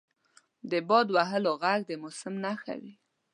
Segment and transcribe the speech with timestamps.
[0.71, 2.93] •د باد وهلو ږغ د موسم نښه وي.